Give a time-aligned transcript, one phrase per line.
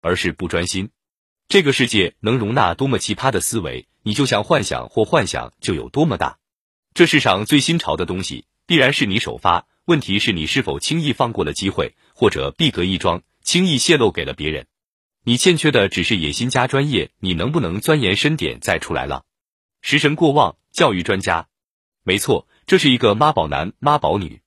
[0.00, 0.90] 而是不专心。
[1.48, 6.38] 这个世界能容纳多么奇葩的思维，你就像幻想或幻想就有多么大。
[6.94, 9.66] 这世上最新潮的东西，必然是你首发。
[9.86, 14.66] 问题是你是否轻易放过了机会，或者闭格一桩，轻易泄露给了别人。
[15.24, 19.24] 你欠缺的只是野心加专业，你能不能钻研深点再出来了？
[19.82, 21.48] 食神过旺，教育专家，
[22.04, 24.40] 没错，这是一个妈宝男、妈宝女。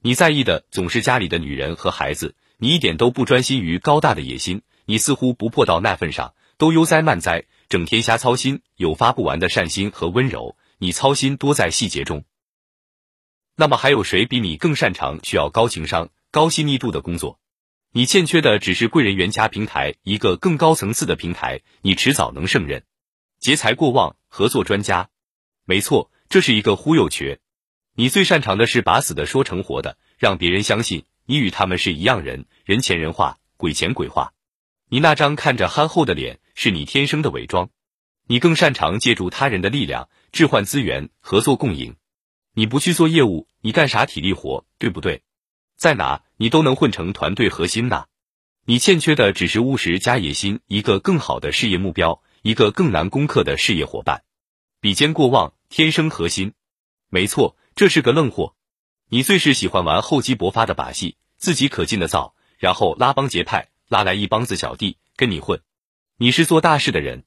[0.00, 6.34] 你在意的总是家里的女人和孩子，你一点都不专心于高大的野心，你似乎不破到那份上。
[6.56, 10.56] 都悠哉慢哉，整天瞎操心，有发不完的善心和温柔。
[10.78, 12.24] 你操心多在细节中。
[13.56, 17.40] 那么还有谁比你更擅长需要高情商、高细腻度的工作？
[17.90, 22.84] 你欠缺的只是贵人缘加平台，一个更高层次的平台，你迟早能胜任。
[23.40, 25.10] 劫财过旺，合作专家。
[25.64, 27.40] 没错，这是一个忽悠瘸。
[27.96, 34.33] 你最擅长的是把死的说成活的，让别人相信你与他们是一样人，人前人话，鬼前鬼话。
[34.94, 36.38] 你那张看着憨厚的脸。
[36.54, 37.68] 是你天生的伪装，
[38.28, 41.96] 你更擅长借助他人的力量置换资源，合作共赢。
[42.52, 45.24] 你不去做业务，你干啥体力活，对不对？
[45.76, 48.06] 在哪你都能混成团队核心呐。
[48.66, 54.22] 你欠缺的只是务实加野心，一个更好的事业目标，一个更难攻克的事业伙伴。
[54.80, 56.52] 比肩过旺，天生核心。
[57.08, 58.54] 没错，这是个愣货。
[59.08, 65.60] 你最是喜欢玩厚积薄发的把戏，自己可劲的造，然后拉帮结派，拉来一帮子小弟跟你混。
[66.16, 67.22] 你是做大事的人，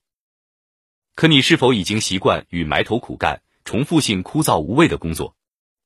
[1.15, 5.37] 可你是否已经习惯与埋头苦干、重复性枯燥无味的工作？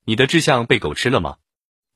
[0.04, 1.36] 你的志向被狗吃了吗？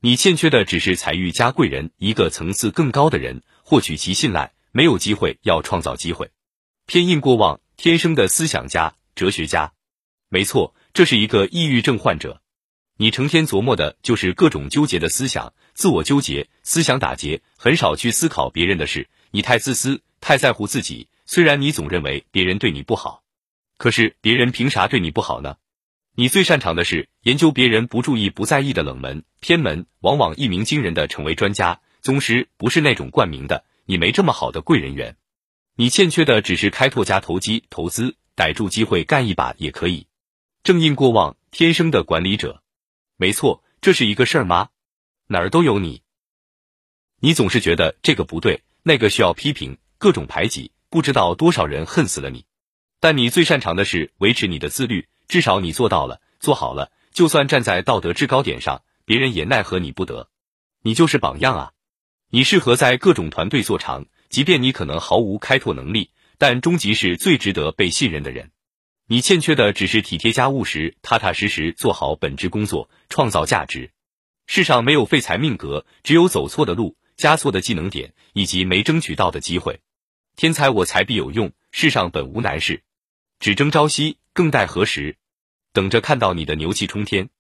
[0.01, 4.53] 你欠缺的只是财运加贵人，一个层次更高的人，获取其信赖。
[4.71, 6.31] 没有机会，要创造机会。
[6.87, 9.73] 偏印过旺，天生的思想家、哲学家。
[10.29, 12.41] 没错，这是一个抑郁症患者。
[12.97, 19.09] 你成天琢磨的就是各种纠结的思想，自我纠结，思想打结，很少去思考别人的事。
[19.31, 20.03] 你太自私。
[20.19, 23.23] 太在乎自己，虽然你总认为别人对你不好，
[23.77, 25.57] 可是别人凭啥对你不好呢？
[26.17, 33.65] 你最擅长的是研究别人不注意、不在意的冷门、偏门，往往一鸣惊人的成为专家、宗师，不是那种冠名的。
[33.85, 35.17] 你没这么好的贵人缘，
[35.77, 40.09] 你欠缺的只是开拓加投机、投资，逮住机会干一把也可以。
[40.65, 42.63] 正印过旺，天生的管理者，
[43.17, 44.69] 没错，这是一个事儿吗？
[45.29, 46.03] 哪儿都有你，
[47.21, 49.79] 你总是觉得这个不对，那个需要批评。
[49.99, 52.45] 各种排挤，不知道多少人恨死了你。
[53.01, 56.93] 但你最擅长的是维持你的自律，至少你做到了，做好了。
[57.13, 60.29] 就算站在道德制高点上，别人也奈何你不得。
[60.83, 61.73] 你就是榜样啊！
[62.29, 68.51] 你适合在各种团队做长，即便你可能毫无开拓能力，但终极是最值得被信任的人。
[69.09, 73.93] 你欠缺的只是体贴家务时，踏踏实实做好本职工作，创造价值。
[74.49, 76.97] 世上没有废材命格，只有走错的路。
[77.17, 79.81] 加错的技能点，以及没争取到的机会。
[80.35, 82.83] 天才我材必有用，世上本无难事，
[83.39, 85.17] 只争朝夕，更待何时？
[85.73, 87.31] 等着看到你的牛气冲天。